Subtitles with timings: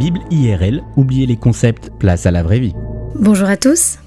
[0.00, 2.72] Bible IRL, oubliez les concepts, place à la vraie vie.
[3.16, 3.98] Bonjour à tous.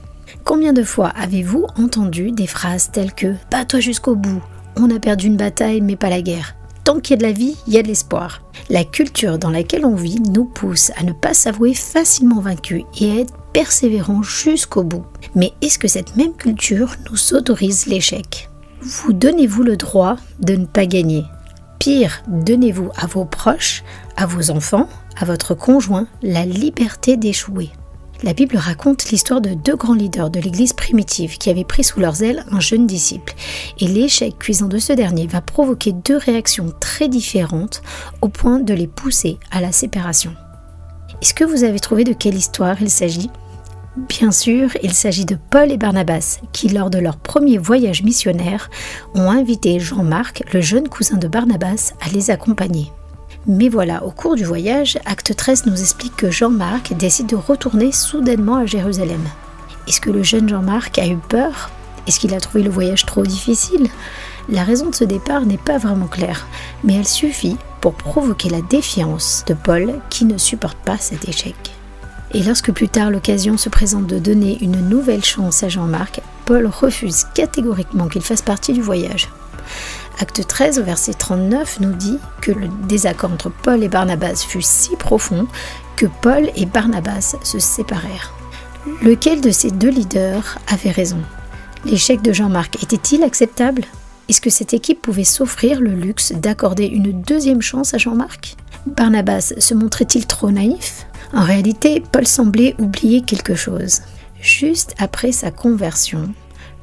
[0.43, 4.41] Combien de fois avez-vous entendu des phrases telles que Bats-toi jusqu'au bout,
[4.75, 7.31] on a perdu une bataille mais pas la guerre Tant qu'il y a de la
[7.31, 8.41] vie, il y a de l'espoir.
[8.71, 13.11] La culture dans laquelle on vit nous pousse à ne pas s'avouer facilement vaincu et
[13.11, 15.05] à être persévérant jusqu'au bout.
[15.35, 18.49] Mais est-ce que cette même culture nous autorise l'échec?
[18.81, 21.23] Vous donnez-vous le droit de ne pas gagner
[21.77, 23.83] Pire, donnez-vous à vos proches,
[24.17, 24.87] à vos enfants,
[25.19, 27.69] à votre conjoint la liberté d'échouer.
[28.23, 31.99] La Bible raconte l'histoire de deux grands leaders de l'Église primitive qui avaient pris sous
[31.99, 33.33] leurs ailes un jeune disciple.
[33.79, 37.81] Et l'échec cuisant de ce dernier va provoquer deux réactions très différentes
[38.21, 40.33] au point de les pousser à la séparation.
[41.21, 43.29] Est-ce que vous avez trouvé de quelle histoire il s'agit?
[43.97, 48.69] Bien sûr, il s'agit de Paul et Barnabas, qui lors de leur premier voyage missionnaire
[49.13, 52.89] ont invité Jean-Marc, le jeune cousin de Barnabas, à les accompagner.
[53.45, 57.91] Mais voilà, au cours du voyage, Acte 13 nous explique que Jean-Marc décide de retourner
[57.91, 59.21] soudainement à Jérusalem.
[59.85, 61.69] Est-ce que le jeune Jean-Marc a eu peur?
[62.07, 63.87] Est-ce qu'il a trouvé le voyage trop difficile?
[64.47, 66.47] La raison de ce départ n'est pas vraiment claire,
[66.85, 71.55] mais elle suffit pour provoquer la défiance de Paul qui ne supporte pas cet échec.
[72.33, 76.65] Et lorsque plus tard l'occasion se présente de donner une nouvelle chance à Jean-Marc, Paul
[76.65, 79.27] refuse catégoriquement qu'il fasse partie du voyage.
[80.19, 84.95] Acte 13 verset 39 nous dit que le désaccord entre Paul et Barnabas fut si
[84.95, 85.47] profond
[85.95, 88.33] que Paul et Barnabas se séparèrent.
[89.01, 91.19] Lequel de ces deux leaders avait raison?
[91.85, 93.83] L'échec de Jean-Marc était-il acceptable?
[94.29, 98.55] Est-ce que cette équipe pouvait s'offrir le luxe d'accorder une deuxième chance à Jean-Marc?
[98.85, 101.07] Barnabas se montrait-il trop naïf?
[101.33, 104.01] En réalité, Paul semblait oublier quelque chose.
[104.39, 106.33] Juste après sa conversion,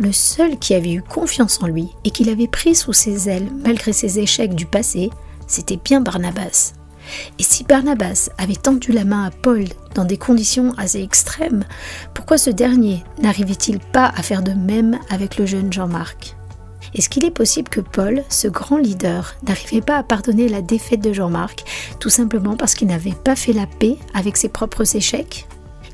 [0.00, 3.48] le seul qui avait eu confiance en lui et qui l'avait pris sous ses ailes
[3.64, 5.10] malgré ses échecs du passé,
[5.46, 6.72] c'était bien Barnabas.
[7.38, 11.64] Et si Barnabas avait tendu la main à Paul dans des conditions assez extrêmes,
[12.14, 16.34] pourquoi ce dernier n'arrivait-il pas à faire de même avec le jeune Jean-Marc?
[16.94, 21.02] Est-ce qu'il est possible que Paul, ce grand leader, n'arrivait pas à pardonner la défaite
[21.02, 21.64] de Jean-Marc
[22.00, 25.46] tout simplement parce qu'il n'avait pas fait la paix avec ses propres échecs?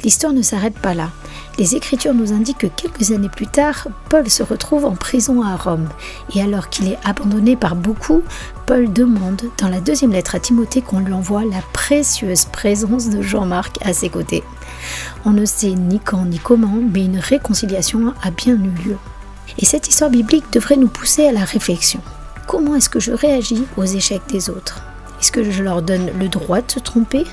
[0.05, 1.11] L'histoire ne s'arrête pas là.
[1.59, 5.57] Les Écritures nous indiquent que quelques années plus tard, Paul se retrouve en prison à
[5.57, 5.89] Rome.
[6.34, 8.23] Et alors qu'il est abandonné par beaucoup,
[8.67, 13.23] Paul demande dans la deuxième lettre à Timothée qu'on lui envoie la précieuse présence de
[13.23, 14.45] Jean-Marc à ses côtés.
[15.25, 18.97] On ne sait ni quand ni comment, mais une réconciliation a bien eu lieu.
[19.59, 22.01] Et cette histoire biblique devrait nous pousser à la réflexion.
[22.47, 24.83] Comment est-ce que je réagis aux échecs des autres?
[25.26, 27.25] Est-ce que je leur donne le droit de se tromper?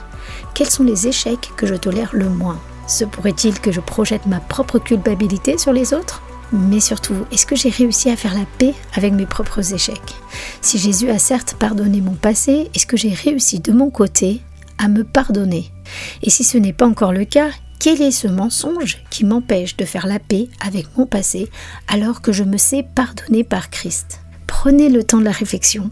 [0.55, 2.59] Quels sont les échecs que je tolère le moins?
[2.87, 6.23] Se pourrait-il que je projette ma propre culpabilité sur les autres?
[6.51, 10.15] Mais surtout, est-ce que j'ai réussi à faire la paix avec mes propres échecs?
[10.59, 14.41] Si Jésus a certes pardonné mon passé, est-ce que j'ai réussi de mon côté
[14.79, 15.71] à me pardonner?
[16.23, 19.85] Et si ce n'est pas encore le cas, quel est ce mensonge qui m'empêche de
[19.85, 21.47] faire la paix avec mon passé
[21.87, 24.21] alors que je me sais pardonner par Christ?
[24.47, 25.91] Prenez le temps de la réflexion